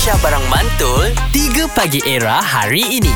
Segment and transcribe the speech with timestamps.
[0.00, 3.12] Aisyah Barang Mantul 3 Pagi Era hari ini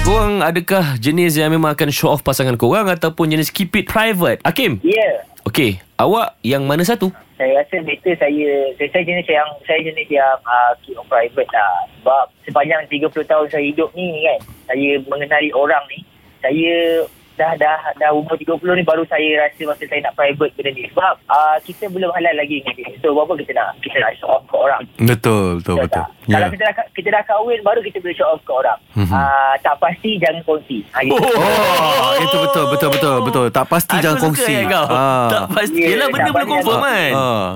[0.00, 4.40] Korang adakah jenis yang memang akan show off pasangan korang Ataupun jenis keep it private
[4.40, 4.80] Hakim?
[4.80, 5.28] Ya.
[5.44, 7.12] Okey, awak yang mana satu?
[7.36, 8.48] Saya rasa better saya
[8.80, 11.84] saya, saya jenis yang saya jenis yang uh, keep on private lah.
[12.00, 14.40] Sebab sepanjang 30 tahun saya hidup ni kan,
[14.72, 16.00] saya mengenali orang ni,
[16.40, 17.04] saya
[17.40, 20.84] dah dah dah umur 30 ni baru saya rasa masa saya nak private benda ni.
[20.86, 22.92] Sebab uh, kita belum halal lagi dengan dia.
[23.00, 24.82] So apa kita nak kita nak show off ke orang.
[24.98, 26.04] Betul, betul, Betul betul.
[26.28, 26.46] Kalau Ya.
[26.46, 28.78] kita dah kita dah kahwin baru kita boleh show off ke orang.
[28.94, 29.08] Mhm.
[29.08, 30.78] Uh, tak pasti jangan kongsi.
[30.86, 31.16] Ha, gitu.
[31.16, 33.46] Oh, itu betul, betul, betul, betul.
[33.50, 34.54] Tak pasti Aku jangan kongsi.
[34.66, 35.28] kau Ah.
[35.28, 37.50] Tak pasti Ya, Yelah benda pasti confirm kan Ah.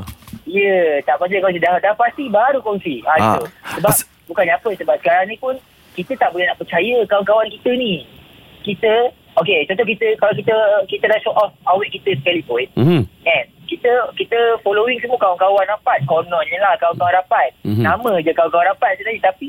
[0.45, 1.59] Ya, tak pasti kongsi.
[1.59, 2.95] Dah, dah pasti baru kongsi.
[3.03, 3.19] Ha, Ah.
[3.19, 3.43] itu.
[3.75, 4.69] Sebab Pas- bukannya apa.
[4.73, 5.55] Sebab sekarang ni pun
[5.93, 8.03] kita tak boleh nak percaya kawan-kawan kita ni.
[8.63, 8.93] Kita,
[9.37, 10.57] okay, contoh kita, kalau kita
[10.87, 13.03] kita dah show off awet kita sekalipun, Mhm.
[13.27, 15.99] kan, kita kita following semua kawan-kawan rapat.
[16.07, 17.51] Kononnya lah kawan-kawan rapat.
[17.67, 17.83] Mhm.
[17.83, 19.33] Nama je kawan-kawan rapat sebenarnya.
[19.33, 19.49] Tapi,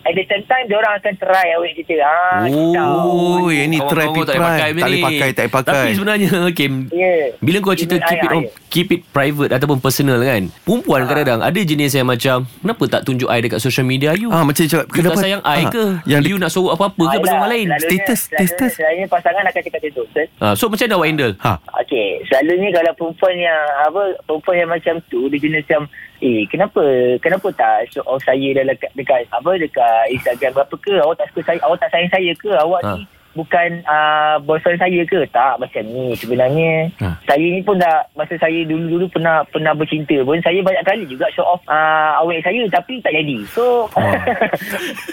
[0.00, 1.94] at the same time, diorang akan try awet kita.
[1.98, 2.46] Ha,
[2.78, 5.74] Oh, yang ni try tak boleh pakai Tak boleh pakai, tak boleh pakai.
[5.74, 7.14] Tapi sebenarnya Hakim Ya.
[7.38, 11.06] Bila kau cerita keep it on, keep it private ataupun personal kan Perempuan Ah.
[11.06, 14.60] kadang-kadang ada jenis yang macam Kenapa tak tunjuk I dekat social media you Ah, macam
[14.60, 17.50] cakap, You tak sayang I ah, ke yang You nak sorok apa-apa ke pada orang
[17.50, 18.72] lain Selalunya- Status, selalunya- status.
[18.74, 20.04] Selalunya pasangan akan cakap macam tu.
[20.38, 21.52] Ah, So macam mana awak handle Ha.
[21.78, 25.82] Okey, selalunya kalau perempuan yang apa perempuan yang macam tu dia jenis macam
[26.20, 26.82] eh kenapa
[27.18, 31.28] kenapa tak show off saya dalam dekat, dekat apa dekat Instagram berapa ke awak tak
[31.28, 32.92] suka saya awak tak sayang saya ke awak Ha.
[32.92, 37.22] ni bukan uh, boyfriend saya ke tak macam ni sebenarnya Ha.
[37.22, 41.30] saya ni pun dah masa saya dulu-dulu pernah pernah bercinta pun saya banyak kali juga
[41.30, 43.86] show off uh, awet saya tapi tak jadi so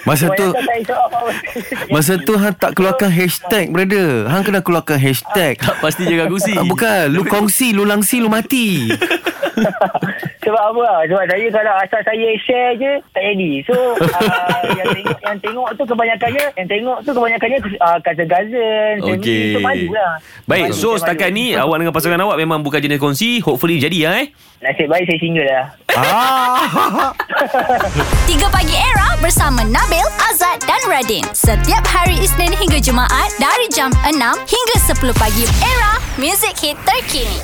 [0.02, 0.82] Masa tu- saya.
[1.88, 4.26] Masa tu hang tak keluarkan hashtag brother.
[4.26, 5.58] Hang kena keluarkan hashtag.
[5.58, 8.86] Tak pasti jaga gusi Ah, bukan, lu kongsi, lu langsi, lu mati.
[10.46, 10.98] Sebab apa lah?
[11.04, 13.50] Sebab saya kalau asal saya share je tak jadi.
[13.66, 19.52] So uh, yang tengok yang tengok tu kebanyakannya yang tengok tu kebanyakannya uh, cousin-cousin, Okey.
[19.52, 20.22] tu malu lah.
[20.46, 23.96] Baik Malu, so setakat ni Awak dengan pasangan awak Memang bukan jenis kongsi Hopefully jadi
[23.98, 24.26] ya eh
[24.62, 25.66] Nasib baik saya single lah.
[25.98, 27.10] ah.
[28.30, 31.24] 3 Pagi Era bersama Nabil, Azad dan Radin.
[31.34, 34.16] Setiap hari Isnin hingga Jumaat dari jam 6
[34.48, 35.44] hingga 10 pagi.
[35.60, 37.36] Era, music hit terkini.